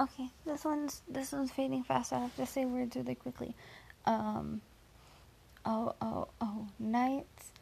okay, 0.00 0.30
this 0.44 0.64
one's 0.64 1.02
this 1.08 1.32
one's 1.32 1.50
fading 1.50 1.84
fast. 1.84 2.12
I 2.12 2.20
have 2.20 2.36
to 2.36 2.46
say 2.46 2.64
words 2.64 2.96
really 2.96 3.14
quickly. 3.14 3.54
Um, 4.06 4.60
oh, 5.64 5.94
oh, 6.00 6.28
oh, 6.40 6.68
knights, 6.78 7.52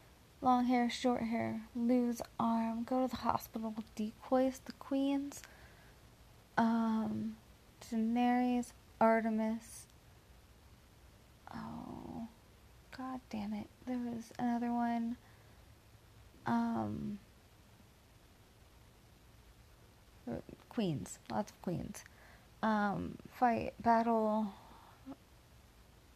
long 0.41 0.67
hair, 0.67 0.91
short 0.91 1.23
hair, 1.23 1.63
lose 1.75 2.21
arm, 2.39 2.85
go 2.85 3.03
to 3.03 3.09
the 3.09 3.17
hospital, 3.23 3.75
decoys 3.95 4.61
the 4.65 4.73
queens. 4.73 5.43
Um, 6.59 7.37
Daenerys, 7.81 8.73
Artemis. 9.01 9.87
Oh, 11.55 12.29
god 12.97 13.21
damn 13.31 13.53
it! 13.53 13.69
There 13.87 13.99
was 13.99 14.33
another 14.39 14.73
one. 14.73 15.17
Um, 16.47 17.19
queens, 20.69 21.19
lots 21.31 21.53
of 21.53 21.63
queens. 21.63 22.05
Um, 22.63 23.17
fight, 23.33 23.75
battle. 23.83 24.53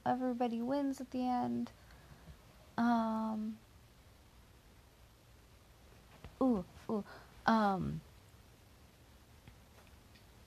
Everybody 0.04 0.62
wins 0.62 1.00
at 1.00 1.10
the 1.10 1.26
end. 1.26 1.70
Um. 2.78 3.56
Ooh, 6.40 6.64
ooh. 6.88 7.04
Um. 7.46 8.00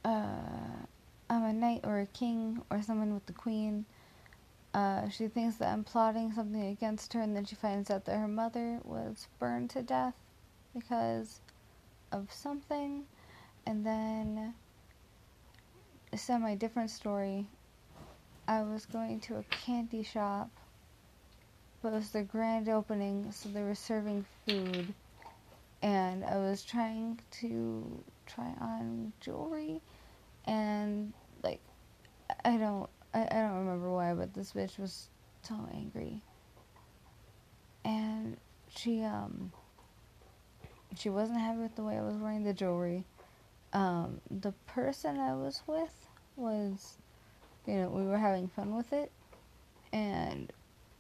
Uh, 0.06 0.86
I'm 1.30 1.44
a 1.44 1.54
knight 1.54 1.82
or 1.84 2.00
a 2.00 2.06
king 2.06 2.62
or 2.70 2.82
someone 2.82 3.14
with 3.14 3.26
the 3.26 3.34
queen. 3.34 3.86
Uh, 4.74 5.10
she 5.10 5.28
thinks 5.28 5.58
that 5.58 5.74
I'm 5.74 5.84
plotting 5.84 6.32
something 6.32 6.64
against 6.64 7.14
her, 7.14 7.22
and 7.22 7.36
then 7.36 7.46
she 7.46 7.56
finds 7.56 7.90
out 7.90 8.06
that 8.06 8.18
her 8.18 8.28
mother 8.28 8.80
was 8.84 9.28
burned 9.40 9.72
to 9.72 9.82
death 9.82 10.14
because 10.74 11.42
of 12.12 12.32
something. 12.32 13.04
And 13.66 13.86
then, 13.86 14.54
semi 16.18 16.56
different 16.56 16.90
story. 16.90 17.48
I 18.48 18.64
was 18.64 18.86
going 18.86 19.20
to 19.22 19.38
a 19.38 19.44
candy 19.44 20.02
shop, 20.02 20.50
but 21.82 21.90
it 21.90 21.96
was 21.96 22.12
the 22.12 22.24
grand 22.24 22.68
opening, 22.68 23.32
so 23.32 23.50
they 23.50 23.62
were 23.62 23.76
serving 23.76 24.26
food. 24.46 24.94
And 25.82 26.26
I 26.26 26.38
was 26.38 26.64
trying 26.64 27.20
to 27.42 28.04
try 28.26 28.52
on 28.60 29.14
jewelry, 29.22 29.82
and 30.46 31.14
like, 31.44 31.62
I 32.44 32.58
don't, 32.58 32.90
I, 33.14 33.22
I 33.22 33.42
don't 33.42 33.60
remember 33.60 33.92
why, 33.92 34.14
but 34.14 34.34
this 34.34 34.54
bitch 34.54 34.78
was 34.80 35.10
so 35.44 35.56
angry. 35.74 36.22
And 37.86 38.38
she, 38.68 39.04
um, 39.04 39.52
she 40.98 41.10
wasn't 41.10 41.40
happy 41.40 41.60
with 41.60 41.76
the 41.76 41.84
way 41.84 41.98
I 41.98 42.02
was 42.02 42.16
wearing 42.18 42.44
the 42.44 42.54
jewelry 42.54 43.06
um, 43.74 44.22
the 44.30 44.52
person 44.68 45.20
I 45.20 45.36
was 45.36 45.62
with 45.68 46.08
was, 46.36 46.98
you 47.66 47.76
know, 47.76 47.90
we 47.90 48.04
were 48.06 48.18
having 48.18 48.48
fun 48.48 48.76
with 48.76 48.92
it, 48.94 49.12
and 49.94 50.52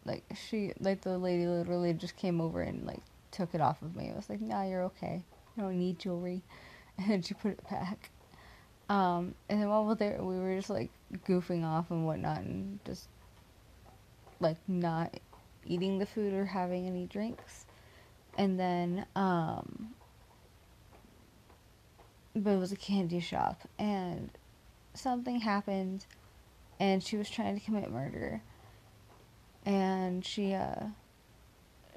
like 0.05 0.23
she, 0.35 0.73
like 0.79 1.01
the 1.01 1.17
lady 1.17 1.47
literally 1.47 1.93
just 1.93 2.15
came 2.15 2.41
over 2.41 2.61
and 2.61 2.85
like 2.85 3.01
took 3.31 3.53
it 3.53 3.61
off 3.61 3.81
of 3.81 3.95
me. 3.95 4.11
I 4.11 4.15
was 4.15 4.29
like, 4.29 4.41
"Nah, 4.41 4.63
you're 4.63 4.83
okay. 4.83 5.23
You 5.55 5.63
don't 5.63 5.77
need 5.79 5.99
jewelry," 5.99 6.41
and 6.97 7.25
she 7.25 7.33
put 7.33 7.51
it 7.51 7.69
back. 7.69 8.11
Um, 8.89 9.35
and 9.49 9.61
then 9.61 9.69
while 9.69 9.83
we 9.83 9.89
were 9.89 9.95
there, 9.95 10.23
we 10.23 10.39
were 10.39 10.55
just 10.55 10.69
like 10.69 10.89
goofing 11.27 11.63
off 11.63 11.91
and 11.91 12.05
whatnot, 12.05 12.39
and 12.39 12.79
just 12.85 13.07
like 14.39 14.57
not 14.67 15.19
eating 15.65 15.99
the 15.99 16.05
food 16.05 16.33
or 16.33 16.45
having 16.45 16.87
any 16.87 17.05
drinks. 17.05 17.65
And 18.37 18.59
then 18.59 19.05
um, 19.15 19.93
but 22.35 22.51
it 22.51 22.57
was 22.57 22.71
a 22.71 22.77
candy 22.77 23.19
shop 23.19 23.67
and 23.77 24.29
something 24.93 25.39
happened 25.39 26.05
and 26.79 27.03
she 27.03 27.17
was 27.17 27.29
trying 27.29 27.57
to 27.57 27.63
commit 27.65 27.91
murder 27.91 28.41
and 29.65 30.25
she 30.25 30.53
uh 30.53 30.87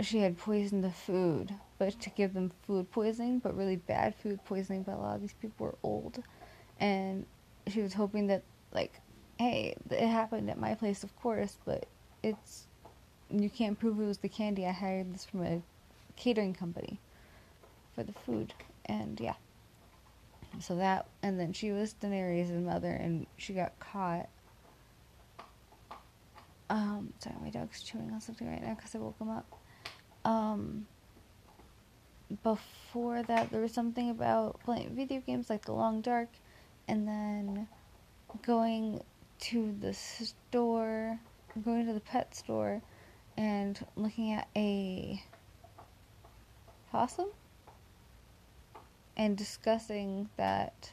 she 0.01 0.19
had 0.19 0.37
poisoned 0.37 0.83
the 0.83 0.91
food 0.91 1.55
but 1.79 1.99
to 2.01 2.11
give 2.11 2.35
them 2.35 2.51
food 2.67 2.91
poisoning 2.91 3.39
but 3.39 3.57
really 3.57 3.77
bad 3.77 4.15
food 4.15 4.43
poisoning 4.45 4.83
but 4.83 4.95
a 4.95 4.99
lot 4.99 5.15
of 5.15 5.21
these 5.21 5.35
people 5.35 5.67
were 5.67 5.75
old 5.83 6.23
and 6.81 7.25
she 7.69 7.81
was 7.81 7.95
hoping 7.95 8.27
that 8.27 8.43
like 8.73 9.01
hey 9.39 9.75
it 9.91 10.09
happened 10.09 10.51
at 10.51 10.59
my 10.59 10.75
place 10.75 11.05
of 11.05 11.15
course 11.21 11.59
but 11.65 11.87
it's 12.23 12.67
you 13.31 13.49
can't 13.49 13.79
prove 13.79 14.01
it 14.01 14.05
was 14.05 14.19
the 14.19 14.29
candy 14.29 14.67
i 14.67 14.73
hired 14.73 15.13
this 15.15 15.25
from 15.25 15.43
a 15.43 15.63
catering 16.17 16.53
company 16.53 16.99
for 17.95 18.03
the 18.03 18.13
food 18.13 18.53
and 18.87 19.21
yeah 19.21 19.35
so 20.61 20.77
that, 20.77 21.07
and 21.23 21.39
then 21.39 21.53
she 21.53 21.73
was 21.73 21.95
Daenerys' 21.95 22.51
mother, 22.51 22.91
and 22.91 23.27
she 23.37 23.53
got 23.53 23.79
caught. 23.79 24.29
Um, 26.71 27.13
sorry, 27.19 27.37
my 27.43 27.51
dog's 27.51 27.83
chewing 27.83 28.11
on 28.13 28.21
something 28.21 28.49
right 28.49 28.63
now 28.63 28.75
because 28.75 28.95
I 28.95 28.99
woke 28.99 29.19
him 29.19 29.31
up. 29.31 29.47
Um, 30.25 30.87
before 32.43 33.23
that, 33.25 33.51
there 33.51 33.61
was 33.61 33.73
something 33.73 34.11
about 34.11 34.61
playing 34.65 34.95
video 34.95 35.21
games 35.21 35.51
like 35.51 35.65
The 35.65 35.73
Long 35.73 36.01
Dark, 36.01 36.29
and 36.89 37.07
then 37.07 37.69
going 38.47 39.03
to 39.41 39.75
the 39.81 39.93
store, 39.93 41.19
going 41.65 41.87
to 41.87 41.93
the 41.93 42.01
pet 42.01 42.35
store, 42.35 42.81
and 43.37 43.85
looking 43.97 44.33
at 44.33 44.49
a 44.57 45.23
possum 46.91 47.29
and 49.17 49.37
discussing 49.37 50.29
that 50.37 50.93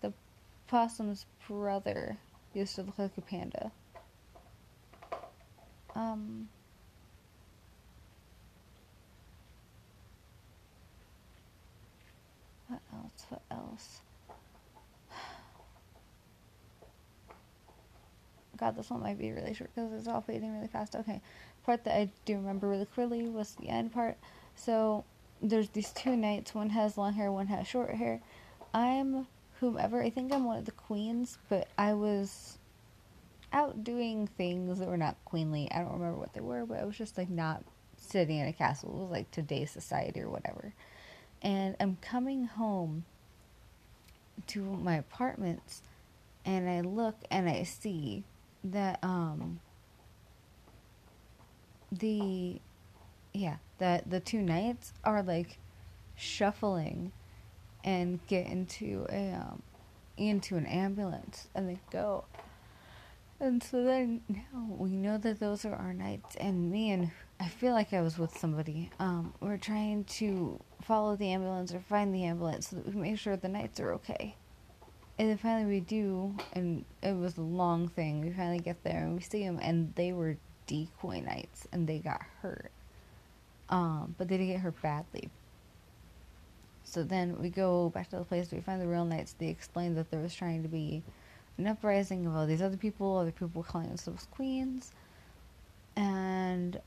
the 0.00 0.12
possum's 0.66 1.26
brother 1.48 2.16
used 2.54 2.74
to 2.76 2.82
look 2.82 2.98
like 2.98 3.16
a 3.16 3.20
panda. 3.20 3.70
Um, 5.94 6.48
what 12.68 12.80
else? 12.92 13.26
What 13.28 13.42
else? 13.50 14.00
God, 18.56 18.76
this 18.76 18.90
one 18.90 19.02
might 19.02 19.18
be 19.18 19.32
really 19.32 19.54
short 19.54 19.70
because 19.74 19.92
it's 19.92 20.08
all 20.08 20.20
fading 20.20 20.54
really 20.54 20.68
fast. 20.68 20.94
Okay, 20.96 21.20
part 21.64 21.84
that 21.84 21.96
I 21.96 22.10
do 22.24 22.36
remember 22.36 22.68
really 22.68 22.86
clearly 22.86 23.28
was 23.28 23.54
the 23.54 23.68
end 23.68 23.92
part. 23.92 24.16
So 24.54 25.04
there's 25.40 25.68
these 25.70 25.92
two 25.92 26.16
knights. 26.16 26.54
One 26.54 26.70
has 26.70 26.96
long 26.96 27.12
hair, 27.12 27.30
one 27.30 27.46
has 27.48 27.66
short 27.66 27.94
hair. 27.94 28.20
I'm 28.72 29.26
whomever. 29.60 30.02
I 30.02 30.10
think 30.10 30.32
I'm 30.32 30.44
one 30.44 30.58
of 30.58 30.64
the 30.64 30.72
queens, 30.72 31.38
but 31.48 31.68
I 31.78 31.94
was 31.94 32.58
out 33.52 33.84
doing 33.84 34.28
things 34.36 34.78
that 34.78 34.88
were 34.88 34.96
not 34.96 35.16
queenly. 35.24 35.70
I 35.70 35.78
don't 35.78 35.92
remember 35.92 36.18
what 36.18 36.32
they 36.34 36.40
were, 36.40 36.66
but 36.66 36.78
I 36.78 36.84
was 36.84 36.96
just 36.96 37.16
like 37.16 37.30
not 37.30 37.62
sitting 37.96 38.38
in 38.38 38.46
a 38.46 38.52
castle. 38.52 38.90
It 38.90 39.02
was 39.02 39.10
like 39.10 39.30
today's 39.30 39.70
society 39.70 40.20
or 40.20 40.28
whatever. 40.28 40.74
And 41.42 41.76
I'm 41.80 41.96
coming 42.00 42.44
home 42.44 43.04
to 44.48 44.60
my 44.60 44.96
apartments 44.96 45.82
and 46.44 46.68
I 46.68 46.80
look 46.80 47.16
and 47.30 47.48
I 47.48 47.62
see 47.64 48.24
that 48.64 48.98
um 49.02 49.60
the 51.90 52.60
yeah, 53.36 53.56
that 53.78 54.10
the 54.10 54.20
two 54.20 54.40
knights 54.40 54.92
are 55.04 55.22
like 55.22 55.58
shuffling 56.16 57.12
and 57.84 58.18
get 58.26 58.46
into 58.46 59.06
a 59.10 59.32
um, 59.34 59.62
into 60.16 60.56
an 60.56 60.66
ambulance 60.66 61.48
and 61.54 61.68
they 61.68 61.78
go. 61.90 62.24
And 63.38 63.62
so 63.62 63.84
then 63.84 64.22
now 64.28 64.66
we 64.68 64.90
know 64.90 65.18
that 65.18 65.40
those 65.40 65.66
are 65.66 65.74
our 65.74 65.92
knights 65.92 66.36
and 66.36 66.70
me 66.70 66.90
and 66.90 67.10
I 67.38 67.48
feel 67.48 67.74
like 67.74 67.92
I 67.92 68.00
was 68.00 68.18
with 68.18 68.36
somebody. 68.36 68.90
Um, 68.98 69.34
we're 69.40 69.58
trying 69.58 70.04
to 70.04 70.58
follow 70.80 71.16
the 71.16 71.28
ambulance 71.28 71.74
or 71.74 71.80
find 71.80 72.14
the 72.14 72.24
ambulance 72.24 72.68
so 72.68 72.76
that 72.76 72.86
we 72.86 72.98
make 72.98 73.18
sure 73.18 73.36
the 73.36 73.48
knights 73.48 73.78
are 73.78 73.92
okay. 73.94 74.34
And 75.18 75.28
then 75.28 75.36
finally 75.36 75.66
we 75.66 75.80
do, 75.80 76.34
and 76.52 76.84
it 77.02 77.14
was 77.14 77.36
a 77.36 77.42
long 77.42 77.88
thing. 77.88 78.22
We 78.22 78.30
finally 78.32 78.58
get 78.58 78.82
there 78.84 79.04
and 79.04 79.14
we 79.14 79.22
see 79.22 79.44
them, 79.44 79.58
and 79.62 79.94
they 79.94 80.12
were 80.12 80.36
decoy 80.66 81.20
knights, 81.20 81.66
and 81.72 81.86
they 81.86 81.98
got 82.00 82.22
hurt 82.42 82.70
um, 83.68 84.14
but 84.18 84.28
they 84.28 84.36
didn't 84.36 84.52
get 84.52 84.60
hurt 84.60 84.80
badly. 84.82 85.30
So 86.84 87.02
then 87.02 87.38
we 87.40 87.50
go 87.50 87.90
back 87.90 88.10
to 88.10 88.16
the 88.16 88.24
place, 88.24 88.50
we 88.52 88.60
find 88.60 88.80
the 88.80 88.86
real 88.86 89.04
knights. 89.04 89.34
They 89.38 89.48
explain 89.48 89.94
that 89.96 90.10
there 90.10 90.20
was 90.20 90.34
trying 90.34 90.62
to 90.62 90.68
be 90.68 91.02
an 91.58 91.66
uprising 91.66 92.26
of 92.26 92.34
all 92.34 92.46
these 92.46 92.62
other 92.62 92.76
people, 92.76 93.16
other 93.16 93.32
people 93.32 93.62
calling 93.62 93.88
themselves 93.88 94.28
queens. 94.30 94.92
And 95.96 96.80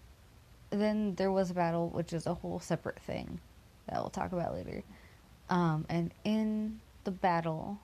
then 0.70 1.16
there 1.16 1.32
was 1.32 1.52
a 1.52 1.54
battle, 1.54 1.90
which 1.90 2.14
is 2.14 2.28
a 2.28 2.34
whole 2.34 2.60
separate 2.60 3.00
thing 3.00 3.40
that 3.88 4.00
we'll 4.00 4.10
talk 4.10 4.32
about 4.32 4.54
later. 4.54 4.84
Um, 5.50 5.86
and 5.90 6.12
in 6.24 6.80
the 7.04 7.12
battle, 7.12 7.80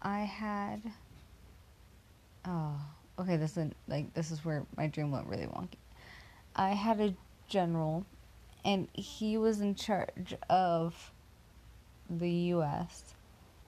I 0.00 0.20
had. 0.20 0.80
Oh, 2.46 2.80
okay. 3.18 3.36
This 3.36 3.56
is 3.56 3.72
like 3.88 4.12
this 4.14 4.30
is 4.30 4.44
where 4.44 4.64
my 4.76 4.86
dream 4.86 5.10
went 5.10 5.26
really 5.26 5.46
wonky. 5.46 5.78
I 6.54 6.70
had 6.70 7.00
a 7.00 7.14
general, 7.48 8.06
and 8.64 8.88
he 8.92 9.36
was 9.36 9.60
in 9.60 9.74
charge 9.74 10.34
of 10.48 11.12
the 12.08 12.30
U.S. 12.30 13.14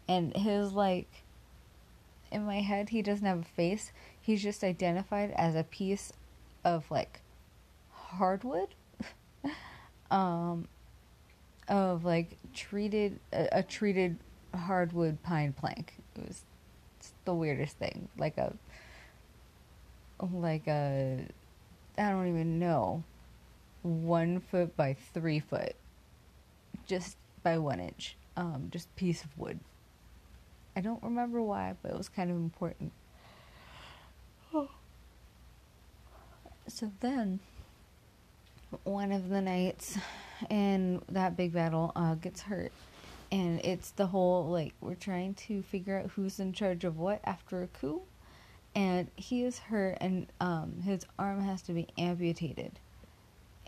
and 0.06 0.34
his 0.36 0.72
like 0.72 1.24
in 2.30 2.44
my 2.44 2.60
head 2.60 2.90
he 2.90 3.02
doesn't 3.02 3.26
have 3.26 3.40
a 3.40 3.44
face. 3.44 3.92
He's 4.20 4.42
just 4.42 4.62
identified 4.62 5.32
as 5.32 5.54
a 5.54 5.64
piece 5.64 6.12
of 6.64 6.90
like 6.90 7.20
hardwood 7.90 8.74
um 10.10 10.66
of 11.68 12.04
like 12.04 12.38
treated 12.54 13.20
a, 13.32 13.48
a 13.58 13.62
treated 13.62 14.18
hardwood 14.54 15.22
pine 15.22 15.52
plank. 15.52 15.94
It 16.16 16.26
was 16.26 16.42
the 17.24 17.34
weirdest 17.34 17.76
thing. 17.76 18.08
Like 18.16 18.38
a 18.38 18.54
like 20.32 20.66
a 20.66 21.26
I 21.96 22.10
don't 22.10 22.28
even 22.28 22.58
know. 22.58 23.04
One 23.88 24.40
foot 24.40 24.76
by 24.76 24.94
three 25.14 25.40
foot. 25.40 25.74
Just 26.86 27.16
by 27.42 27.56
one 27.56 27.80
inch. 27.80 28.16
Um, 28.36 28.68
just 28.70 28.94
piece 28.96 29.24
of 29.24 29.36
wood. 29.38 29.58
I 30.76 30.82
don't 30.82 31.02
remember 31.02 31.40
why, 31.40 31.74
but 31.82 31.92
it 31.92 31.96
was 31.96 32.08
kind 32.08 32.30
of 32.30 32.36
important. 32.36 32.92
So 36.70 36.92
then, 37.00 37.40
one 38.84 39.10
of 39.10 39.30
the 39.30 39.40
knights 39.40 39.96
in 40.50 41.00
that 41.08 41.34
big 41.34 41.54
battle 41.54 41.92
uh, 41.96 42.14
gets 42.14 42.42
hurt. 42.42 42.72
And 43.32 43.58
it's 43.64 43.92
the 43.92 44.08
whole 44.08 44.46
like, 44.48 44.74
we're 44.82 44.94
trying 44.94 45.32
to 45.34 45.62
figure 45.62 45.98
out 45.98 46.10
who's 46.10 46.38
in 46.38 46.52
charge 46.52 46.84
of 46.84 46.98
what 46.98 47.22
after 47.24 47.62
a 47.62 47.68
coup. 47.68 48.02
And 48.74 49.08
he 49.16 49.44
is 49.44 49.58
hurt, 49.58 49.96
and 50.02 50.26
um, 50.42 50.82
his 50.84 51.06
arm 51.18 51.40
has 51.40 51.62
to 51.62 51.72
be 51.72 51.88
amputated. 51.96 52.78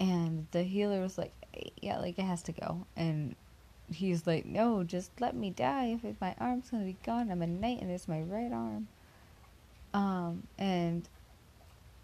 And 0.00 0.46
the 0.50 0.62
healer 0.62 1.00
was 1.00 1.18
like, 1.18 1.32
yeah, 1.80 1.98
like 1.98 2.18
it 2.18 2.24
has 2.24 2.42
to 2.44 2.52
go. 2.52 2.86
And 2.96 3.36
he's 3.92 4.26
like, 4.26 4.46
no, 4.46 4.82
just 4.82 5.10
let 5.20 5.36
me 5.36 5.50
die. 5.50 5.98
If 6.02 6.20
my 6.20 6.34
arm's 6.40 6.70
gonna 6.70 6.84
be 6.84 6.96
gone, 7.04 7.30
I'm 7.30 7.42
a 7.42 7.46
knight, 7.46 7.82
and 7.82 7.90
it's 7.90 8.08
my 8.08 8.22
right 8.22 8.50
arm. 8.52 8.88
Um, 9.92 10.46
and 10.58 11.08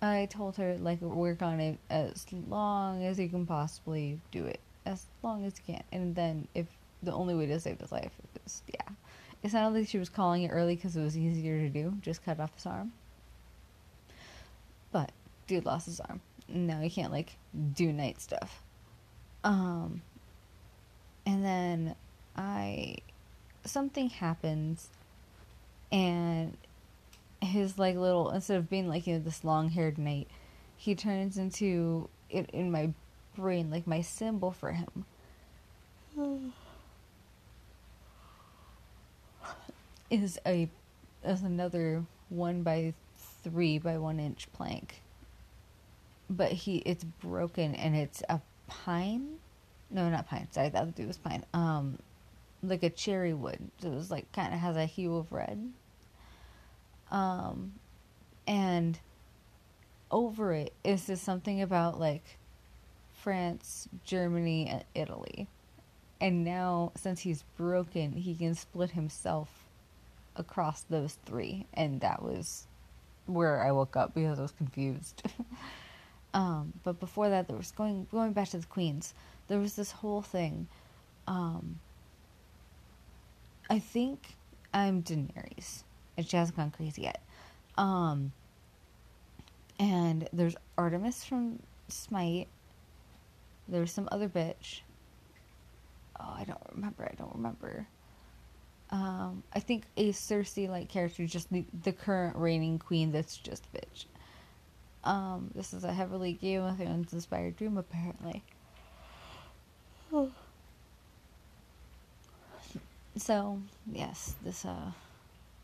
I 0.02 0.26
told 0.30 0.56
her 0.56 0.76
like 0.78 1.00
work 1.00 1.42
on 1.42 1.60
it 1.60 1.78
as 1.88 2.26
long 2.48 3.04
as 3.04 3.18
you 3.18 3.28
can 3.28 3.46
possibly 3.46 4.20
do 4.30 4.44
it, 4.44 4.60
as 4.84 5.06
long 5.22 5.44
as 5.44 5.54
you 5.56 5.74
can, 5.74 5.82
and 5.92 6.14
then 6.14 6.48
if 6.54 6.66
the 7.02 7.12
only 7.12 7.34
way 7.34 7.46
to 7.46 7.60
save 7.60 7.80
his 7.80 7.92
life 7.92 8.12
is 8.44 8.62
yeah, 8.66 8.94
it 9.42 9.50
sounded 9.50 9.78
like 9.78 9.88
she 9.88 9.98
was 9.98 10.08
calling 10.08 10.42
it 10.42 10.48
early 10.48 10.74
because 10.74 10.96
it 10.96 11.02
was 11.02 11.16
easier 11.16 11.60
to 11.60 11.68
do, 11.68 11.94
just 12.00 12.24
cut 12.24 12.40
off 12.40 12.54
his 12.54 12.66
arm. 12.66 12.92
But 14.92 15.12
dude 15.46 15.64
lost 15.64 15.86
his 15.86 16.00
arm. 16.00 16.20
Now 16.48 16.80
he 16.80 16.90
can't 16.90 17.12
like 17.12 17.36
do 17.74 17.92
knight 17.92 18.20
stuff. 18.20 18.62
Um, 19.44 20.02
and 21.24 21.44
then 21.44 21.94
I 22.36 22.96
something 23.64 24.10
happens, 24.10 24.88
and 25.90 26.56
his 27.40 27.78
like 27.78 27.96
little 27.96 28.30
instead 28.30 28.58
of 28.58 28.70
being 28.70 28.88
like 28.88 29.06
you 29.06 29.14
know 29.14 29.20
this 29.20 29.44
long 29.44 29.70
haired 29.70 29.98
knight, 29.98 30.28
he 30.76 30.94
turns 30.94 31.38
into 31.38 32.08
it 32.30 32.50
in 32.50 32.70
my 32.70 32.92
brain 33.36 33.70
like 33.70 33.86
my 33.86 34.00
symbol 34.00 34.50
for 34.50 34.72
him. 34.72 35.04
is 40.10 40.38
a 40.46 40.68
is 41.24 41.42
another 41.42 42.04
one 42.28 42.62
by 42.62 42.94
three 43.42 43.78
by 43.78 43.98
one 43.98 44.18
inch 44.20 44.48
plank. 44.52 45.02
But 46.28 46.52
he 46.52 46.78
it's 46.78 47.04
broken 47.04 47.74
and 47.74 47.94
it's 47.94 48.22
a 48.28 48.40
pine. 48.66 49.38
No, 49.90 50.08
not 50.08 50.28
pine. 50.28 50.48
Sorry, 50.50 50.68
that 50.68 50.94
dude 50.94 51.06
was 51.06 51.18
pine. 51.18 51.44
Um, 51.54 51.98
like 52.62 52.82
a 52.82 52.90
cherry 52.90 53.34
wood. 53.34 53.58
So 53.80 53.88
it 53.88 53.94
was 53.94 54.10
like 54.10 54.30
kind 54.32 54.52
of 54.52 54.60
has 54.60 54.76
a 54.76 54.86
hue 54.86 55.16
of 55.16 55.32
red. 55.32 55.72
Um, 57.10 57.74
and 58.46 58.98
over 60.10 60.52
it 60.52 60.72
is 60.84 61.06
this 61.06 61.20
something 61.20 61.62
about 61.62 62.00
like 62.00 62.38
France, 63.12 63.88
Germany, 64.04 64.68
and 64.68 64.84
Italy. 64.94 65.48
And 66.20 66.44
now, 66.44 66.92
since 66.96 67.20
he's 67.20 67.42
broken, 67.56 68.12
he 68.12 68.34
can 68.34 68.54
split 68.54 68.92
himself 68.92 69.48
across 70.36 70.82
those 70.82 71.18
three. 71.26 71.66
And 71.74 72.00
that 72.00 72.22
was 72.22 72.66
where 73.26 73.62
I 73.62 73.72
woke 73.72 73.96
up 73.96 74.14
because 74.14 74.38
I 74.38 74.42
was 74.42 74.52
confused. 74.52 75.22
um, 76.36 76.74
but 76.84 77.00
before 77.00 77.30
that, 77.30 77.48
there 77.48 77.56
was 77.56 77.72
going 77.72 78.06
going 78.10 78.32
back 78.34 78.50
to 78.50 78.58
the 78.58 78.66
queens. 78.66 79.14
There 79.48 79.58
was 79.58 79.74
this 79.74 79.90
whole 79.90 80.20
thing. 80.20 80.68
Um, 81.26 81.80
I 83.70 83.78
think 83.78 84.36
I'm 84.72 85.02
Daenerys 85.02 85.82
and 86.16 86.28
she 86.28 86.36
hasn't 86.36 86.56
gone 86.58 86.70
crazy 86.70 87.02
yet. 87.02 87.22
Um, 87.78 88.32
and 89.78 90.28
there's 90.32 90.56
Artemis 90.76 91.24
from 91.24 91.58
Smite. 91.88 92.48
There's 93.66 93.90
some 93.90 94.06
other 94.12 94.28
bitch. 94.28 94.80
Oh, 96.20 96.34
I 96.36 96.44
don't 96.44 96.60
remember. 96.74 97.08
I 97.10 97.14
don't 97.14 97.34
remember. 97.34 97.86
Um, 98.90 99.42
I 99.54 99.60
think 99.60 99.84
a 99.96 100.10
Cersei 100.12 100.68
like 100.68 100.90
character, 100.90 101.26
just 101.26 101.50
the, 101.50 101.64
the 101.82 101.92
current 101.92 102.36
reigning 102.36 102.78
queen 102.78 103.10
that's 103.10 103.38
just 103.38 103.64
bitch. 103.72 104.04
Um, 105.06 105.50
this 105.54 105.72
is 105.72 105.84
a 105.84 105.92
heavily 105.92 106.32
Game 106.32 106.62
of 106.62 106.76
Thrones 106.76 107.12
inspired 107.12 107.56
dream, 107.56 107.78
apparently. 107.78 108.42
so, 113.16 113.60
yes, 113.92 114.34
this 114.44 114.64
uh 114.64 114.90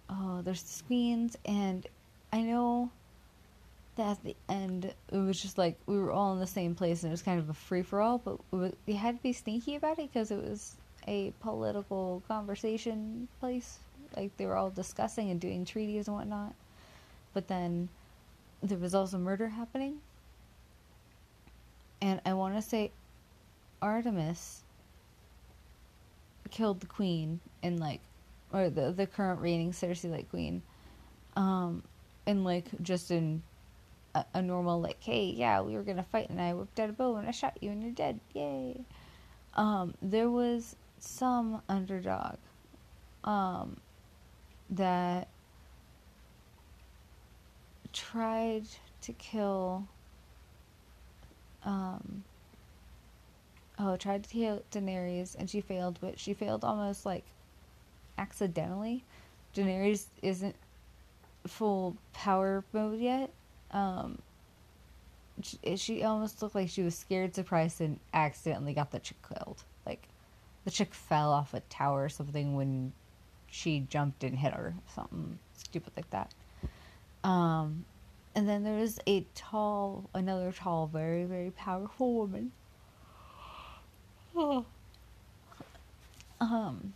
oh, 0.08 0.42
there's 0.42 0.62
the 0.62 0.68
screens, 0.68 1.36
and 1.44 1.86
I 2.32 2.42
know 2.42 2.90
that 3.96 4.12
at 4.12 4.24
the 4.24 4.36
end 4.48 4.86
it 4.86 5.16
was 5.18 5.40
just 5.42 5.58
like 5.58 5.76
we 5.86 5.98
were 5.98 6.12
all 6.12 6.32
in 6.32 6.40
the 6.40 6.46
same 6.46 6.74
place 6.74 7.02
and 7.02 7.10
it 7.10 7.12
was 7.12 7.20
kind 7.20 7.38
of 7.38 7.50
a 7.50 7.54
free 7.54 7.82
for 7.82 8.00
all, 8.00 8.18
but 8.18 8.38
we 8.86 8.94
had 8.94 9.16
to 9.16 9.22
be 9.22 9.32
sneaky 9.32 9.74
about 9.76 9.98
it 9.98 10.10
because 10.12 10.30
it 10.30 10.42
was 10.42 10.76
a 11.06 11.32
political 11.40 12.22
conversation 12.28 13.28
place. 13.40 13.78
Like 14.16 14.36
they 14.36 14.46
were 14.46 14.56
all 14.56 14.70
discussing 14.70 15.30
and 15.30 15.40
doing 15.40 15.64
treaties 15.64 16.06
and 16.06 16.16
whatnot. 16.16 16.54
But 17.34 17.48
then 17.48 17.88
there 18.62 18.78
was 18.78 18.94
also 18.94 19.18
murder 19.18 19.48
happening. 19.48 19.98
And 22.00 22.20
I 22.24 22.34
want 22.34 22.56
to 22.56 22.62
say 22.62 22.90
Artemis 23.80 24.62
killed 26.50 26.80
the 26.80 26.86
queen 26.86 27.40
in 27.62 27.78
like 27.78 28.00
or 28.52 28.70
the 28.70 28.92
the 28.92 29.06
current 29.06 29.40
reigning 29.40 29.72
Cersei 29.72 30.10
like 30.10 30.28
queen, 30.30 30.62
um, 31.36 31.82
and 32.26 32.44
like 32.44 32.66
just 32.82 33.10
in 33.10 33.42
a, 34.14 34.24
a, 34.34 34.42
normal 34.42 34.80
like, 34.80 35.02
hey, 35.02 35.32
yeah, 35.36 35.60
we 35.62 35.74
were 35.74 35.82
gonna 35.82 36.02
fight, 36.02 36.28
and 36.28 36.40
I 36.40 36.52
whipped 36.52 36.78
out 36.78 36.90
a 36.90 36.92
bow 36.92 37.16
and 37.16 37.26
I 37.26 37.30
shot 37.30 37.56
you, 37.60 37.70
and 37.70 37.82
you're 37.82 37.92
dead, 37.92 38.20
yay. 38.34 38.84
Um, 39.54 39.94
there 40.02 40.30
was 40.30 40.76
some 40.98 41.62
underdog, 41.68 42.36
um, 43.24 43.78
that 44.70 45.28
tried 47.92 48.64
to 49.02 49.12
kill. 49.12 49.86
Um, 51.64 52.24
oh, 53.78 53.96
tried 53.96 54.24
to 54.24 54.30
kill 54.30 54.62
Daenerys, 54.72 55.36
and 55.38 55.48
she 55.48 55.60
failed, 55.60 55.98
but 56.00 56.18
she 56.18 56.34
failed 56.34 56.64
almost 56.64 57.06
like 57.06 57.24
accidentally. 58.18 59.04
Daenerys 59.54 60.06
isn't 60.22 60.56
full 61.46 61.96
power 62.12 62.64
mode 62.72 63.00
yet. 63.00 63.30
Um, 63.70 64.18
she, 65.42 65.76
she 65.76 66.02
almost 66.02 66.42
looked 66.42 66.54
like 66.54 66.68
she 66.68 66.82
was 66.82 66.96
scared, 66.96 67.34
surprised, 67.34 67.80
and 67.80 67.98
accidentally 68.12 68.74
got 68.74 68.90
the 68.90 68.98
chick 68.98 69.16
killed. 69.28 69.62
Like, 69.86 70.08
the 70.64 70.70
chick 70.70 70.94
fell 70.94 71.32
off 71.32 71.54
a 71.54 71.60
tower 71.60 72.04
or 72.04 72.08
something 72.08 72.54
when 72.54 72.92
she 73.50 73.80
jumped 73.80 74.24
and 74.24 74.38
hit 74.38 74.52
her. 74.52 74.74
Something 74.94 75.38
stupid 75.54 75.92
like 75.96 76.10
that. 76.10 76.32
Um, 77.24 77.84
and 78.34 78.48
then 78.48 78.64
there 78.64 78.78
was 78.78 78.98
a 79.06 79.26
tall, 79.34 80.08
another 80.14 80.52
tall, 80.52 80.86
very, 80.86 81.24
very 81.24 81.50
powerful 81.50 82.14
woman. 82.14 82.52
Um, 86.40 86.92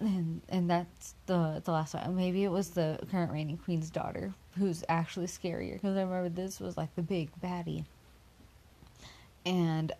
and 0.00 0.40
and 0.48 0.68
that's 0.68 1.14
the 1.26 1.62
the 1.64 1.70
last 1.70 1.94
one. 1.94 2.16
Maybe 2.16 2.42
it 2.44 2.50
was 2.50 2.70
the 2.70 2.98
current 3.10 3.30
reigning 3.30 3.58
queen's 3.58 3.90
daughter, 3.90 4.34
who's 4.58 4.82
actually 4.88 5.26
scarier 5.26 5.74
because 5.74 5.96
I 5.96 6.02
remember 6.02 6.28
this 6.28 6.58
was 6.58 6.76
like 6.76 6.94
the 6.96 7.02
big 7.02 7.30
baddie, 7.40 7.84
and 9.46 9.92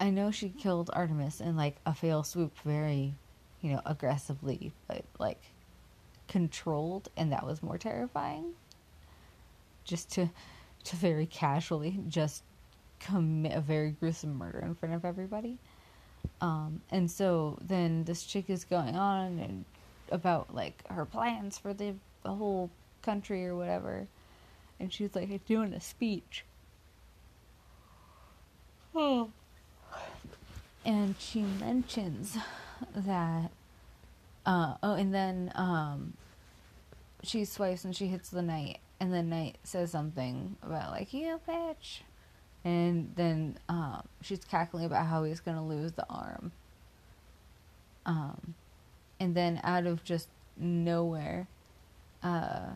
I 0.00 0.10
know 0.10 0.30
she 0.30 0.48
killed 0.48 0.90
Artemis 0.92 1.40
in 1.40 1.56
like 1.56 1.76
a 1.84 1.94
fail 1.94 2.22
swoop, 2.22 2.56
very, 2.64 3.14
you 3.60 3.72
know, 3.72 3.82
aggressively, 3.84 4.72
but 4.88 5.04
like 5.18 5.40
controlled, 6.32 7.10
and 7.14 7.30
that 7.30 7.46
was 7.46 7.62
more 7.62 7.76
terrifying. 7.76 8.54
Just 9.84 10.10
to 10.12 10.30
to 10.84 10.96
very 10.96 11.26
casually 11.26 12.00
just 12.08 12.42
commit 12.98 13.52
a 13.52 13.60
very 13.60 13.90
gruesome 13.90 14.36
murder 14.36 14.60
in 14.60 14.74
front 14.74 14.94
of 14.94 15.04
everybody. 15.04 15.58
Um, 16.40 16.80
and 16.90 17.08
so 17.08 17.58
then 17.60 18.04
this 18.04 18.24
chick 18.24 18.48
is 18.48 18.64
going 18.64 18.96
on 18.96 19.38
and 19.38 19.64
about 20.10 20.54
like 20.54 20.82
her 20.88 21.04
plans 21.04 21.58
for 21.58 21.72
the, 21.72 21.94
the 22.24 22.34
whole 22.34 22.70
country 23.02 23.46
or 23.46 23.54
whatever. 23.54 24.06
And 24.80 24.92
she's 24.92 25.14
like 25.14 25.44
doing 25.46 25.72
a 25.72 25.80
speech. 25.80 26.44
Oh. 28.94 29.30
And 30.84 31.14
she 31.18 31.42
mentions 31.42 32.36
that 32.96 33.50
uh 34.44 34.74
oh 34.82 34.94
and 34.94 35.14
then 35.14 35.52
um 35.54 36.14
she 37.22 37.44
swipes 37.44 37.84
and 37.84 37.94
she 37.94 38.06
hits 38.06 38.30
the 38.30 38.42
knight 38.42 38.78
and 39.00 39.12
the 39.12 39.22
knight 39.22 39.58
says 39.64 39.90
something 39.90 40.56
about 40.62 40.90
like 40.90 41.12
you 41.12 41.40
bitch. 41.48 42.00
And 42.64 43.12
then 43.16 43.58
um 43.68 44.02
she's 44.20 44.44
cackling 44.44 44.84
about 44.84 45.06
how 45.06 45.24
he's 45.24 45.40
gonna 45.40 45.66
lose 45.66 45.92
the 45.92 46.06
arm. 46.08 46.52
Um 48.06 48.54
and 49.20 49.34
then 49.34 49.60
out 49.62 49.86
of 49.86 50.04
just 50.04 50.28
nowhere 50.56 51.48
uh 52.22 52.70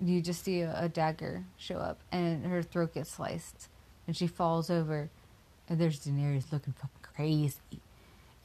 you 0.00 0.20
just 0.20 0.44
see 0.44 0.60
a, 0.60 0.74
a 0.76 0.88
dagger 0.88 1.44
show 1.56 1.76
up 1.76 2.00
and 2.10 2.46
her 2.46 2.62
throat 2.62 2.94
gets 2.94 3.10
sliced 3.10 3.68
and 4.06 4.16
she 4.16 4.26
falls 4.26 4.70
over 4.70 5.10
and 5.68 5.80
there's 5.80 6.00
Daenerys 6.00 6.52
looking 6.52 6.74
fucking 6.74 7.14
crazy. 7.14 7.80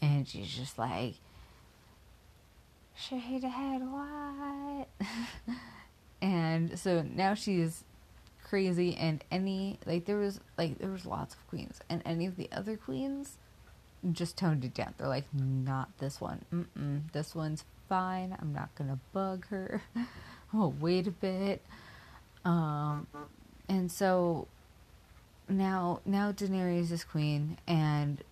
And 0.01 0.27
she's 0.27 0.47
just 0.55 0.77
like 0.77 1.15
shade 2.99 3.43
ahead 3.43 3.81
what? 3.81 4.87
And 6.21 6.77
so 6.77 7.01
now 7.01 7.33
she's 7.33 7.85
crazy 8.43 8.93
and 8.95 9.23
any 9.31 9.79
like 9.85 10.03
there 10.03 10.17
was 10.17 10.41
like 10.57 10.77
there 10.79 10.89
was 10.89 11.05
lots 11.05 11.33
of 11.33 11.47
queens 11.47 11.79
and 11.87 12.01
any 12.03 12.25
of 12.25 12.35
the 12.35 12.49
other 12.51 12.75
queens 12.75 13.37
just 14.11 14.37
toned 14.37 14.65
it 14.65 14.73
down. 14.73 14.93
They're 14.97 15.07
like 15.07 15.25
not 15.33 15.97
this 15.99 16.19
one. 16.19 16.43
Mm-mm, 16.53 17.09
this 17.13 17.33
one's 17.33 17.63
fine. 17.87 18.35
I'm 18.37 18.51
not 18.53 18.75
gonna 18.75 18.99
bug 19.13 19.47
her. 19.47 19.81
Oh 20.51 20.73
wait 20.79 21.05
a 21.05 21.11
bit. 21.11 21.61
Um 22.43 23.05
and 23.69 23.91
so 23.91 24.47
now 25.47 26.01
now 26.05 26.31
daenerys 26.31 26.91
is 26.91 27.03
queen 27.03 27.57
and 27.67 28.23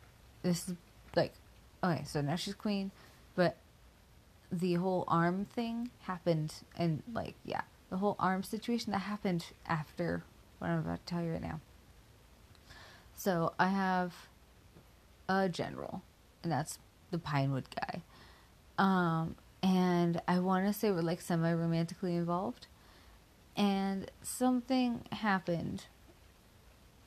this 0.41 0.67
is 0.67 0.75
like 1.15 1.33
okay 1.83 2.01
so 2.05 2.21
now 2.21 2.35
she's 2.35 2.55
queen 2.55 2.89
but 3.35 3.55
the 4.51 4.75
whole 4.75 5.03
arm 5.07 5.45
thing 5.45 5.89
happened 6.03 6.53
and 6.77 7.03
like 7.13 7.35
yeah 7.43 7.61
the 7.89 7.97
whole 7.97 8.15
arm 8.19 8.43
situation 8.43 8.91
that 8.91 8.99
happened 8.99 9.45
after 9.67 10.23
what 10.59 10.69
i'm 10.69 10.79
about 10.79 11.05
to 11.05 11.13
tell 11.13 11.23
you 11.23 11.31
right 11.31 11.41
now. 11.41 11.59
So 13.15 13.53
i 13.59 13.67
have 13.67 14.13
a 15.27 15.49
general 15.49 16.01
and 16.43 16.51
that's 16.51 16.79
the 17.11 17.17
pinewood 17.17 17.65
guy. 17.75 18.01
Um 18.77 19.35
and 19.63 20.21
i 20.27 20.39
want 20.39 20.65
to 20.67 20.73
say 20.73 20.91
we're 20.91 21.01
like 21.01 21.21
semi 21.21 21.51
romantically 21.53 22.15
involved. 22.15 22.67
And 23.55 24.11
something 24.21 25.05
happened 25.11 25.85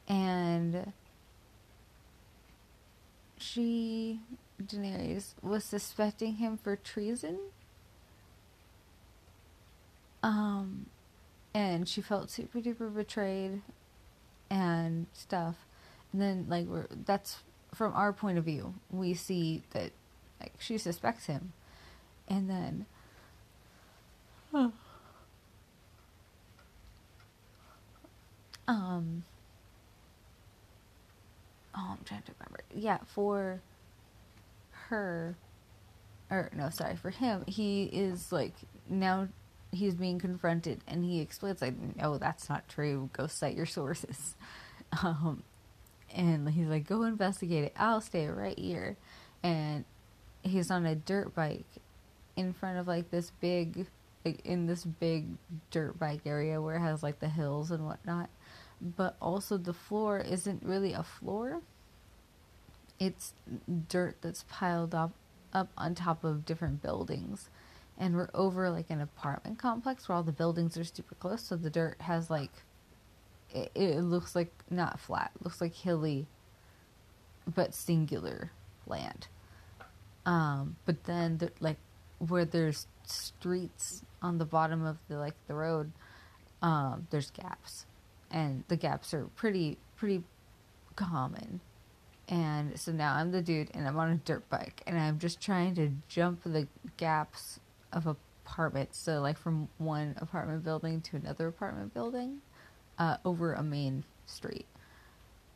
and 0.08 0.92
she 3.38 4.20
Daenerys 4.60 5.34
was 5.42 5.64
suspecting 5.64 6.34
him 6.34 6.56
for 6.56 6.76
treason. 6.76 7.38
Um, 10.22 10.86
and 11.54 11.88
she 11.88 12.00
felt 12.00 12.30
super 12.30 12.60
duper 12.60 12.94
betrayed 12.94 13.62
and 14.50 15.06
stuff. 15.12 15.56
And 16.12 16.20
then, 16.20 16.46
like, 16.48 16.66
we're 16.66 16.86
that's 17.04 17.38
from 17.74 17.94
our 17.94 18.12
point 18.12 18.38
of 18.38 18.44
view, 18.44 18.74
we 18.90 19.14
see 19.14 19.62
that 19.70 19.92
like 20.40 20.52
she 20.58 20.78
suspects 20.78 21.26
him, 21.26 21.52
and 22.28 22.48
then. 22.50 22.86
Huh. 24.52 24.70
Um. 28.66 29.24
Oh, 31.76 31.90
I'm 31.92 32.04
trying 32.04 32.22
to 32.22 32.32
remember. 32.38 32.60
Yeah, 32.74 32.98
for 33.06 33.60
her 34.90 35.36
or 36.30 36.50
no 36.54 36.70
sorry 36.70 36.94
for 36.94 37.10
him 37.10 37.44
he 37.46 37.84
is 37.84 38.30
like 38.30 38.54
now 38.88 39.28
he's 39.72 39.94
being 39.94 40.18
confronted 40.18 40.82
and 40.86 41.04
he 41.04 41.20
explains 41.20 41.62
like 41.62 41.74
no 41.96 42.18
that's 42.18 42.48
not 42.48 42.68
true. 42.68 43.10
Go 43.12 43.26
cite 43.26 43.56
your 43.56 43.66
sources. 43.66 44.36
Um 45.04 45.44
and 46.12 46.50
he's 46.50 46.66
like 46.66 46.84
go 46.84 47.04
investigate 47.04 47.62
it. 47.62 47.72
I'll 47.76 48.00
stay 48.00 48.26
right 48.26 48.58
here. 48.58 48.96
And 49.40 49.84
he's 50.42 50.68
on 50.68 50.84
a 50.84 50.96
dirt 50.96 51.32
bike 51.32 51.68
in 52.34 52.52
front 52.52 52.76
of 52.76 52.88
like 52.88 53.08
this 53.12 53.30
big 53.40 53.86
like 54.24 54.44
in 54.44 54.66
this 54.66 54.84
big 54.84 55.28
dirt 55.70 55.96
bike 55.96 56.22
area 56.26 56.60
where 56.60 56.74
it 56.74 56.80
has 56.80 57.04
like 57.04 57.20
the 57.20 57.28
hills 57.28 57.70
and 57.70 57.86
whatnot. 57.86 58.30
But 58.80 59.14
also 59.22 59.56
the 59.56 59.72
floor 59.72 60.18
isn't 60.18 60.64
really 60.64 60.92
a 60.92 61.04
floor 61.04 61.60
it's 63.00 63.32
dirt 63.88 64.16
that's 64.20 64.44
piled 64.48 64.94
up 64.94 65.12
up 65.52 65.68
on 65.76 65.94
top 65.96 66.22
of 66.22 66.44
different 66.44 66.80
buildings. 66.82 67.48
And 67.98 68.14
we're 68.14 68.30
over 68.32 68.70
like 68.70 68.88
an 68.90 69.00
apartment 69.00 69.58
complex 69.58 70.08
where 70.08 70.16
all 70.16 70.22
the 70.22 70.32
buildings 70.32 70.76
are 70.76 70.84
super 70.84 71.14
close 71.16 71.42
so 71.42 71.56
the 71.56 71.70
dirt 71.70 72.00
has 72.02 72.30
like 72.30 72.52
it, 73.52 73.72
it 73.74 74.02
looks 74.02 74.36
like 74.36 74.52
not 74.70 75.00
flat 75.00 75.32
looks 75.42 75.60
like 75.60 75.74
hilly 75.74 76.26
but 77.52 77.74
singular 77.74 78.52
land. 78.86 79.26
Um 80.24 80.76
but 80.84 81.04
then 81.04 81.38
the, 81.38 81.50
like 81.60 81.78
where 82.18 82.44
there's 82.44 82.86
streets 83.04 84.02
on 84.22 84.38
the 84.38 84.44
bottom 84.44 84.84
of 84.84 84.98
the 85.08 85.18
like 85.18 85.34
the 85.46 85.54
road 85.54 85.90
um 86.62 87.06
there's 87.10 87.30
gaps. 87.30 87.86
And 88.30 88.62
the 88.68 88.76
gaps 88.76 89.12
are 89.12 89.24
pretty 89.36 89.78
pretty 89.96 90.22
common 90.96 91.60
and 92.30 92.78
so 92.78 92.92
now 92.92 93.16
I'm 93.16 93.32
the 93.32 93.42
dude 93.42 93.70
and 93.74 93.86
I'm 93.86 93.98
on 93.98 94.12
a 94.12 94.14
dirt 94.14 94.48
bike 94.48 94.82
and 94.86 94.98
I'm 94.98 95.18
just 95.18 95.40
trying 95.40 95.74
to 95.74 95.90
jump 96.08 96.44
the 96.44 96.68
gaps 96.96 97.58
of 97.92 98.06
apartments. 98.06 98.98
So, 98.98 99.20
like 99.20 99.36
from 99.36 99.68
one 99.78 100.14
apartment 100.18 100.62
building 100.62 101.00
to 101.02 101.16
another 101.16 101.48
apartment 101.48 101.92
building 101.92 102.40
uh, 102.98 103.16
over 103.24 103.52
a 103.52 103.64
main 103.64 104.04
street. 104.26 104.66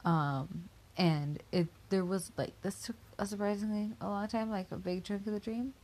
Um, 0.05 0.69
and 0.97 1.43
it 1.53 1.69
there 1.91 2.05
was 2.05 2.33
like 2.37 2.61
this 2.63 2.83
took 2.83 2.97
a 3.19 3.27
surprisingly 3.27 3.93
a 4.01 4.09
long 4.09 4.27
time, 4.27 4.51
like 4.51 4.73
a 4.73 4.77
big 4.77 5.05
chunk 5.05 5.27
of 5.29 5.33
the 5.33 5.41
dream. 5.41 5.75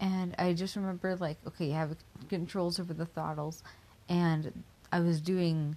And 0.00 0.34
I 0.38 0.54
just 0.54 0.74
remember 0.74 1.14
like, 1.16 1.36
okay, 1.46 1.66
you 1.66 1.72
have 1.72 1.94
controls 2.30 2.80
over 2.80 2.94
the 2.94 3.04
throttles, 3.04 3.62
and 4.08 4.64
I 4.90 5.00
was 5.00 5.20
doing 5.20 5.76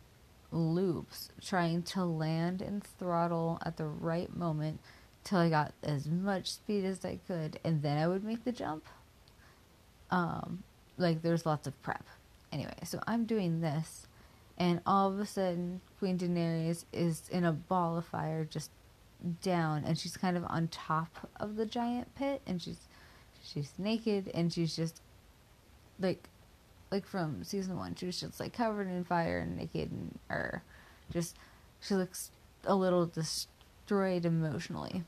loops 0.54 1.30
trying 1.42 1.84
to 1.84 2.06
land 2.06 2.62
and 2.62 2.84
throttle 2.84 3.60
at 3.66 3.78
the 3.78 3.86
right 3.86 4.36
moment 4.36 4.80
till 5.24 5.40
I 5.40 5.50
got 5.50 5.74
as 5.84 6.08
much 6.08 6.52
speed 6.52 6.86
as 6.86 7.04
I 7.04 7.20
could 7.28 7.60
and 7.64 7.82
then 7.82 7.98
I 7.98 8.08
would 8.08 8.24
make 8.24 8.44
the 8.44 8.52
jump. 8.52 8.86
Um 10.12 10.64
like 10.98 11.22
there's 11.22 11.46
lots 11.46 11.68
of 11.68 11.82
prep. 11.82 12.06
Anyway, 12.52 12.76
so 12.84 13.00
I'm 13.08 13.26
doing 13.26 13.62
this 13.62 14.08
and 14.58 14.82
all 14.86 15.12
of 15.12 15.20
a 15.20 15.26
sudden 15.26 15.82
Queen 16.00 16.18
Daenerys 16.18 16.86
is 16.94 17.24
in 17.30 17.44
a 17.44 17.52
ball 17.52 17.98
of 17.98 18.06
fire 18.06 18.46
just 18.46 18.70
down 19.42 19.84
and 19.86 19.98
she's 19.98 20.18
kind 20.18 20.38
of 20.38 20.44
on 20.48 20.68
top 20.68 21.30
of 21.40 21.56
the 21.56 21.66
giant 21.66 22.14
pit 22.16 22.42
and 22.46 22.62
she's 22.62 22.88
she's 23.42 23.74
naked 23.78 24.30
and 24.34 24.54
she's 24.54 24.76
just 24.76 25.02
like 26.00 26.28
like 26.94 27.08
from 27.08 27.44
season 27.44 27.76
one. 27.76 27.96
She 27.96 28.06
was 28.06 28.20
just 28.20 28.40
like 28.40 28.54
covered 28.54 28.88
in 28.88 29.04
fire 29.04 29.40
and 29.40 29.58
naked 29.58 29.92
and 29.92 30.20
or 30.30 30.64
just 31.12 31.36
she 31.82 31.96
looks 31.96 32.30
a 32.66 32.76
little 32.76 33.08
destroyed 33.08 34.26
emotionally. 34.26 35.04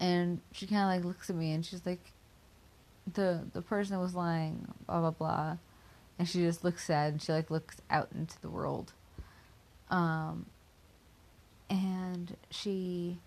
And 0.00 0.40
she 0.52 0.66
kind 0.66 0.82
of 0.82 0.88
like 0.88 1.04
looks 1.04 1.28
at 1.28 1.36
me 1.36 1.52
and 1.52 1.66
she's 1.66 1.84
like, 1.84 2.12
the 3.12 3.42
the 3.52 3.60
person 3.60 3.98
was 3.98 4.14
lying, 4.14 4.68
blah 4.86 5.00
blah 5.00 5.10
blah, 5.10 5.56
and 6.18 6.28
she 6.28 6.40
just 6.40 6.64
looks 6.64 6.84
sad 6.84 7.12
and 7.12 7.20
she 7.20 7.32
like 7.32 7.50
looks 7.50 7.76
out 7.90 8.08
into 8.14 8.40
the 8.40 8.48
world. 8.48 8.92
Um. 9.90 10.46
And 11.68 12.36
she. 12.50 13.18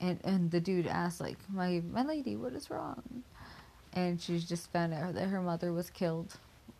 And 0.00 0.20
and 0.22 0.50
the 0.50 0.60
dude 0.60 0.86
asks 0.86 1.20
like, 1.20 1.38
my 1.48 1.82
my 1.90 2.02
lady, 2.02 2.36
what 2.36 2.52
is 2.52 2.70
wrong? 2.70 3.24
And 3.92 4.20
she's 4.20 4.44
just 4.48 4.72
found 4.72 4.94
out 4.94 5.14
that 5.14 5.28
her 5.28 5.40
mother 5.40 5.72
was 5.72 5.90
killed, 5.90 6.34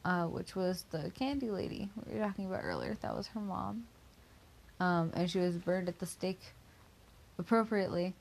uh, 0.04 0.24
which 0.24 0.54
was 0.54 0.84
the 0.90 1.10
candy 1.10 1.50
lady 1.50 1.88
we 2.06 2.18
were 2.18 2.24
talking 2.24 2.46
about 2.46 2.60
earlier. 2.62 2.96
That 3.00 3.16
was 3.16 3.28
her 3.28 3.40
mom, 3.40 3.84
um, 4.80 5.12
and 5.14 5.30
she 5.30 5.38
was 5.38 5.56
burned 5.56 5.88
at 5.88 5.98
the 5.98 6.06
stake 6.06 6.40
appropriately 7.38 8.14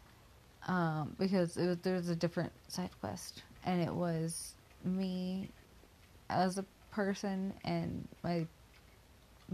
um, 0.67 1.15
because 1.19 1.55
was 1.55 1.77
there 1.83 1.95
was 1.95 2.09
a 2.09 2.15
different 2.15 2.51
side 2.67 2.89
quest, 3.01 3.43
and 3.65 3.81
it 3.81 3.93
was 3.93 4.53
me 4.83 5.49
as 6.29 6.57
a 6.57 6.65
person 6.91 7.53
and 7.63 8.07
my 8.23 8.45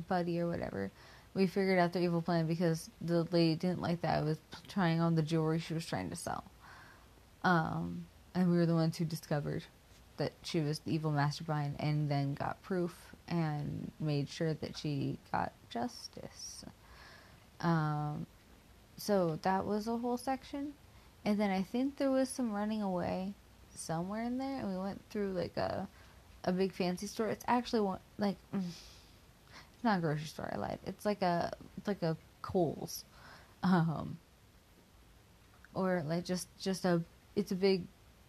buddy 0.07 0.39
or 0.39 0.47
whatever. 0.47 0.91
We 1.33 1.47
figured 1.47 1.79
out 1.79 1.93
the 1.93 1.99
evil 1.99 2.21
plan 2.21 2.45
because 2.45 2.89
the 3.01 3.23
lady 3.31 3.55
didn't 3.55 3.81
like 3.81 4.01
that 4.01 4.19
I 4.19 4.21
was 4.21 4.37
trying 4.67 5.01
on 5.01 5.15
the 5.15 5.23
jewelry 5.23 5.59
she 5.59 5.73
was 5.73 5.85
trying 5.85 6.09
to 6.11 6.15
sell. 6.15 6.43
Um, 7.43 8.05
and 8.35 8.49
we 8.49 8.57
were 8.57 8.65
the 8.65 8.75
ones 8.75 8.97
who 8.97 9.05
discovered 9.05 9.63
that 10.17 10.31
she 10.43 10.59
was 10.59 10.79
the 10.79 10.93
evil 10.93 11.11
mastermind 11.11 11.75
and 11.79 12.09
then 12.09 12.33
got 12.33 12.61
proof 12.61 12.93
and 13.27 13.91
made 13.99 14.29
sure 14.29 14.53
that 14.53 14.77
she 14.77 15.17
got 15.31 15.51
justice. 15.69 16.63
Um, 17.61 18.25
so 18.97 19.39
that 19.41 19.65
was 19.65 19.87
a 19.87 19.97
whole 19.97 20.17
section. 20.17 20.73
And 21.25 21.39
then 21.39 21.49
I 21.49 21.63
think 21.63 21.97
there 21.97 22.11
was 22.11 22.29
some 22.29 22.51
running 22.51 22.81
away 22.81 23.33
somewhere 23.75 24.23
in 24.23 24.37
there, 24.37 24.59
and 24.59 24.69
we 24.69 24.77
went 24.77 25.01
through 25.09 25.31
like 25.31 25.57
a 25.57 25.87
a 26.43 26.51
big 26.51 26.73
fancy 26.73 27.07
store. 27.07 27.29
It's 27.29 27.45
actually 27.47 27.79
one 27.81 27.99
like 28.17 28.35
it's 28.53 29.83
not 29.83 29.99
a 29.99 30.01
grocery 30.01 30.25
store. 30.25 30.49
I 30.53 30.57
lied. 30.57 30.79
It's 30.85 31.05
like 31.05 31.21
a 31.21 31.53
it's 31.77 31.87
like 31.87 32.01
a 32.03 32.17
Kohl's, 32.41 33.05
um, 33.63 34.17
or 35.73 36.03
like 36.05 36.25
just 36.25 36.47
just 36.59 36.83
a 36.83 37.01
it's 37.35 37.51
a 37.51 37.55
big 37.55 37.83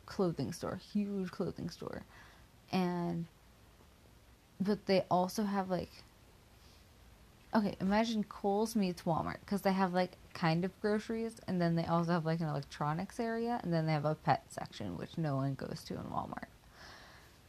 clothing 0.07 0.53
store, 0.53 0.77
huge 0.93 1.31
clothing 1.31 1.71
store, 1.71 2.03
and 2.73 3.27
but 4.61 4.87
they 4.87 5.05
also 5.11 5.45
have 5.45 5.71
like 5.71 5.91
okay, 7.55 7.77
imagine 7.81 8.25
Kohl's 8.25 8.75
meets 8.75 9.03
Walmart 9.03 9.39
because 9.41 9.63
they 9.63 9.73
have 9.73 9.95
like 9.95 10.13
kind 10.33 10.65
of 10.65 10.81
groceries, 10.81 11.41
and 11.47 11.61
then 11.61 11.77
they 11.77 11.85
also 11.85 12.13
have 12.13 12.27
like 12.27 12.41
an 12.41 12.49
electronics 12.49 13.21
area, 13.21 13.61
and 13.63 13.73
then 13.73 13.87
they 13.87 13.93
have 13.93 14.05
a 14.05 14.15
pet 14.15 14.45
section 14.49 14.99
which 14.99 15.17
no 15.17 15.37
one 15.37 15.55
goes 15.55 15.85
to 15.87 15.95
in 15.95 16.03
Walmart. 16.05 16.49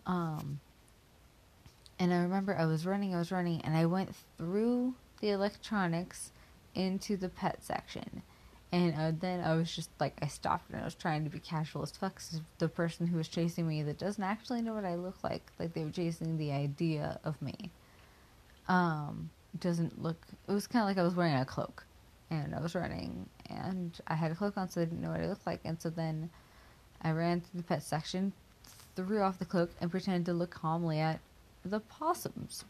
Um, 0.06 0.60
and 1.98 2.14
I 2.14 2.18
remember 2.18 2.56
I 2.56 2.66
was 2.66 2.86
running, 2.86 3.16
I 3.16 3.20
was 3.20 3.32
running, 3.32 3.62
and 3.62 3.76
I 3.76 3.86
went 3.86 4.16
through 4.38 4.94
the 5.22 5.30
electronics 5.30 6.32
into 6.76 7.18
the 7.18 7.30
pet 7.30 7.64
section. 7.64 8.22
And 8.76 8.94
uh, 8.94 9.12
then 9.18 9.40
I 9.40 9.56
was 9.56 9.74
just 9.74 9.90
like, 10.02 10.18
I 10.22 10.28
stopped 10.28 10.70
and 10.70 10.82
I 10.82 10.84
was 10.84 10.96
trying 10.96 11.24
to 11.24 11.30
be 11.30 11.40
casual 11.40 11.82
as 11.82 11.92
fuck. 11.92 12.22
The 12.58 12.68
person 12.68 13.08
who 13.08 13.16
was 13.16 13.30
chasing 13.30 13.66
me 13.66 13.82
that 13.84 13.98
doesn't 13.98 14.22
actually 14.22 14.62
know 14.62 14.74
what 14.74 14.84
I 14.84 14.96
look 14.96 15.24
like, 15.24 15.50
like 15.58 15.74
they 15.74 15.86
were 15.86 15.92
chasing 15.92 16.38
the 16.38 16.52
idea 16.52 17.18
of 17.24 17.42
me. 17.42 17.72
Um, 18.68 19.30
doesn't 19.62 20.04
look. 20.04 20.18
It 20.50 20.52
was 20.52 20.68
kind 20.68 20.84
of 20.84 20.90
like 20.90 20.98
I 20.98 21.04
was 21.04 21.16
wearing 21.16 21.36
a 21.36 21.46
cloak, 21.46 21.86
and 22.30 22.54
I 22.54 22.60
was 22.60 22.76
running, 22.76 23.30
and 23.50 23.98
I 24.08 24.16
had 24.16 24.34
a 24.34 24.36
cloak 24.36 24.58
on, 24.58 24.68
so 24.68 24.82
they 24.82 24.88
didn't 24.88 25.02
know 25.02 25.12
what 25.12 25.22
I 25.22 25.28
looked 25.28 25.48
like. 25.48 25.62
And 25.64 25.82
so 25.82 25.90
then 25.90 26.30
I 27.02 27.12
ran 27.12 27.40
through 27.40 27.62
the 27.62 27.68
pet 27.68 27.82
section, 27.82 28.34
threw 28.98 29.22
off 29.22 29.40
the 29.40 29.46
cloak, 29.46 29.72
and 29.80 29.90
pretended 29.90 30.26
to 30.26 30.34
look 30.34 30.50
calmly 30.50 31.00
at 31.00 31.22
the 31.64 31.80
possums. 31.80 32.66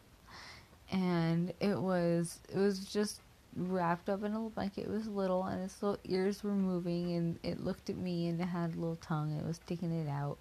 And 0.91 1.51
it 1.59 1.81
was 1.81 2.41
it 2.53 2.59
was 2.59 2.85
just 2.85 3.21
wrapped 3.55 4.09
up 4.09 4.23
in 4.23 4.33
a 4.33 4.39
blanket. 4.39 4.85
It 4.85 4.89
was 4.89 5.07
little, 5.07 5.43
and 5.43 5.63
its 5.63 5.81
little 5.81 5.99
ears 6.03 6.43
were 6.43 6.55
moving, 6.55 7.13
and 7.15 7.39
it 7.43 7.63
looked 7.63 7.89
at 7.89 7.97
me, 7.97 8.27
and 8.27 8.39
it 8.39 8.45
had 8.45 8.75
a 8.75 8.79
little 8.79 8.97
tongue, 8.97 9.31
and 9.31 9.41
it 9.41 9.47
was 9.47 9.57
sticking 9.57 9.91
it 9.91 10.09
out. 10.09 10.37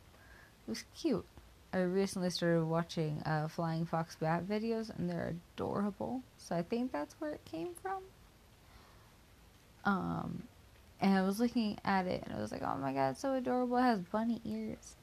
It 0.67 0.71
was 0.71 0.85
cute. 0.95 1.25
I 1.73 1.79
recently 1.79 2.31
started 2.31 2.65
watching 2.65 3.21
uh, 3.27 3.49
Flying 3.49 3.85
Fox 3.85 4.17
Bat 4.17 4.47
videos, 4.47 4.97
and 4.97 5.11
they're 5.11 5.35
adorable. 5.57 6.23
So 6.39 6.55
I 6.55 6.63
think 6.63 6.93
that's 6.93 7.15
where 7.19 7.33
it 7.33 7.45
came 7.45 7.75
from. 7.83 8.03
Um, 9.85 10.45
and 11.01 11.19
I 11.19 11.23
was 11.23 11.41
looking 11.41 11.79
at 11.85 12.07
it, 12.07 12.23
and 12.25 12.35
I 12.35 12.41
was 12.41 12.53
like, 12.53 12.63
"Oh 12.63 12.77
my 12.77 12.93
god, 12.93 13.17
so 13.17 13.35
adorable! 13.35 13.77
It 13.77 13.83
has 13.83 13.99
bunny 14.01 14.41
ears." 14.45 14.97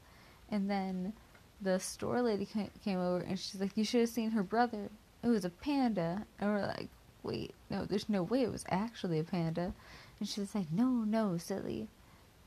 And 0.49 0.69
then 0.69 1.13
the 1.61 1.79
store 1.79 2.21
lady 2.21 2.45
came 2.45 2.97
over, 2.99 3.19
and 3.19 3.37
she's 3.37 3.59
like, 3.61 3.75
"You 3.75 3.83
should 3.83 4.01
have 4.01 4.09
seen 4.09 4.31
her 4.31 4.43
brother. 4.43 4.89
It 5.23 5.27
was 5.27 5.45
a 5.45 5.49
panda." 5.49 6.25
And 6.39 6.49
we're 6.49 6.65
like, 6.65 6.89
"Wait, 7.23 7.53
no, 7.69 7.85
there's 7.85 8.09
no 8.09 8.23
way 8.23 8.43
it 8.43 8.51
was 8.51 8.65
actually 8.69 9.19
a 9.19 9.23
panda." 9.23 9.73
And 10.19 10.27
she 10.27 10.39
was 10.39 10.55
like, 10.55 10.71
"No, 10.71 10.87
no, 10.87 11.37
silly." 11.37 11.87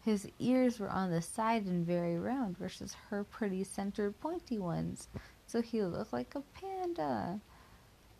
His 0.05 0.29
ears 0.39 0.79
were 0.79 0.91
on 0.91 1.11
the 1.11 1.23
side 1.23 1.65
and 1.65 1.87
very 1.87 2.19
round 2.19 2.59
versus 2.59 2.95
her 3.09 3.25
pretty 3.25 3.65
centered 3.65 4.21
pointy 4.21 4.59
ones. 4.59 5.09
So 5.47 5.63
he 5.63 5.83
looked 5.83 6.13
like 6.13 6.35
a 6.35 6.41
panda. 6.41 7.41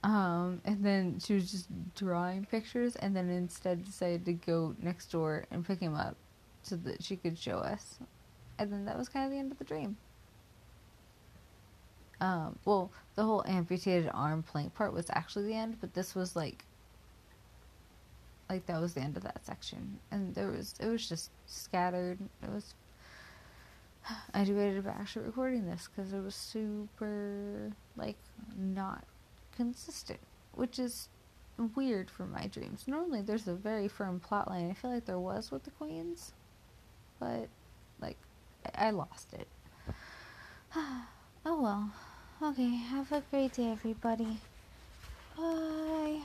Um, 0.03 0.61
and 0.65 0.85
then 0.85 1.19
she 1.19 1.35
was 1.35 1.51
just 1.51 1.69
drawing 1.95 2.47
pictures 2.47 2.97
and 2.97 3.17
then 3.17 3.29
instead 3.29 3.85
decided 3.85 4.25
to 4.27 4.33
go 4.35 4.75
next 4.81 5.11
door 5.13 5.45
and 5.51 5.67
pick 5.67 5.81
him 5.81 5.95
up 5.95 6.17
so 6.63 6.77
that 6.77 7.03
she 7.03 7.17
could 7.17 7.39
show 7.39 7.59
us. 7.59 7.99
And 8.59 8.73
then 8.73 8.85
that 8.85 8.97
was 8.97 9.09
kind 9.09 9.27
of 9.27 9.31
the 9.31 9.39
end 9.39 9.53
of 9.53 9.59
the 9.59 9.65
dream. 9.65 9.97
Um, 12.25 12.59
well, 12.65 12.91
the 13.17 13.23
whole 13.23 13.45
amputated 13.47 14.11
arm 14.15 14.43
plank 14.43 14.75
part 14.75 14.95
was 14.95 15.05
actually 15.11 15.45
the 15.45 15.55
end, 15.55 15.77
but 15.79 15.93
this 15.93 16.15
was 16.15 16.35
like 16.35 16.65
like 18.49 18.65
that 18.65 18.81
was 18.81 18.95
the 18.95 19.03
end 19.03 19.19
of 19.19 19.25
that 19.25 19.45
section. 19.45 19.99
And 20.11 20.35
there 20.35 20.51
was 20.51 20.75
it 20.81 20.87
was 20.87 21.07
just 21.07 21.31
scattered. 21.47 22.19
It 22.43 22.49
was 22.49 22.73
i 24.35 24.43
debated 24.43 24.79
about 24.79 24.97
actually 24.97 25.27
recording 25.27 25.67
this 25.67 25.91
because 25.95 26.15
it 26.15 26.21
was 26.23 26.35
super 26.35 27.71
like 27.97 28.17
not 28.59 29.05
consistent 29.55 30.19
which 30.55 30.79
is 30.79 31.09
weird 31.77 32.11
for 32.11 32.25
my 32.25 32.47
dreams. 32.47 32.85
Normally 32.87 33.21
there's 33.21 33.49
a 33.49 33.55
very 33.55 33.87
firm 33.87 34.19
plot 34.19 34.49
line. 34.49 34.71
I 34.71 34.75
feel 34.75 34.93
like 34.93 35.05
there 35.05 35.19
was 35.19 35.51
with 35.51 35.65
the 35.65 35.73
queens 35.73 36.33
but 37.21 37.49
like 38.01 38.17
i, 38.75 38.87
I 38.87 38.91
lost 38.93 39.35
it. 39.35 39.47
Oh 41.47 41.61
well 41.61 41.93
okay 42.41 42.77
have 42.77 43.11
a 43.13 43.21
great 43.23 43.53
day 43.53 43.73
everybody. 43.73 44.41
Bye 45.37 46.25